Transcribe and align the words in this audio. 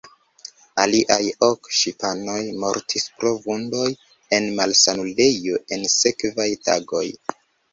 Aliaj 0.83 1.25
ok 1.47 1.69
ŝipanoj 1.79 2.37
mortis 2.63 3.05
pro 3.19 3.35
vundoj 3.45 3.91
en 4.39 4.49
malsanulejo 4.61 5.63
en 5.77 5.89
sekvaj 5.99 6.49
tagoj. 6.69 7.07